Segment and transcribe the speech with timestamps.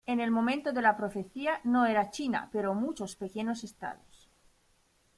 [0.07, 4.31] En el momento de la profecía no era China, pero muchos pequeños estados.